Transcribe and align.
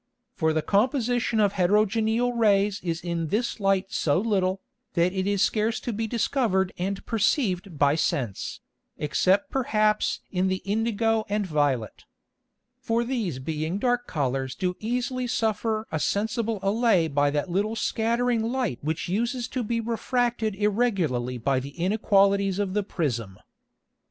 For 0.33 0.51
the 0.51 0.63
Composition 0.63 1.39
of 1.39 1.53
heterogeneal 1.53 2.33
Rays 2.33 2.81
is 2.81 3.01
in 3.01 3.27
this 3.27 3.59
Light 3.59 3.91
so 3.93 4.19
little, 4.19 4.59
that 4.95 5.13
it 5.13 5.27
is 5.27 5.43
scarce 5.43 5.79
to 5.81 5.93
be 5.93 6.07
discovered 6.07 6.73
and 6.79 7.05
perceiv'd 7.05 7.77
by 7.77 7.93
Sense, 7.93 8.61
except 8.97 9.51
perhaps 9.51 10.21
in 10.31 10.47
the 10.47 10.63
indigo 10.65 11.23
and 11.29 11.45
violet. 11.45 12.05
For 12.79 13.03
these 13.03 13.37
being 13.37 13.77
dark 13.77 14.07
Colours 14.07 14.55
do 14.55 14.75
easily 14.79 15.27
suffer 15.27 15.85
a 15.91 15.99
sensible 15.99 16.57
Allay 16.63 17.07
by 17.07 17.29
that 17.29 17.51
little 17.51 17.75
scattering 17.75 18.41
Light 18.41 18.79
which 18.81 19.07
uses 19.07 19.47
to 19.49 19.63
be 19.63 19.79
refracted 19.79 20.55
irregularly 20.55 21.37
by 21.37 21.59
the 21.59 21.77
Inequalities 21.79 22.57
of 22.57 22.73
the 22.73 22.81
Prism. 22.81 23.37